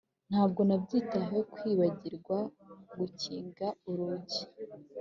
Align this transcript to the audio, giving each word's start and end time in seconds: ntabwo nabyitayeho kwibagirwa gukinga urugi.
ntabwo 0.29 0.61
nabyitayeho 0.67 1.39
kwibagirwa 1.53 2.37
gukinga 2.97 3.67
urugi. 3.89 4.43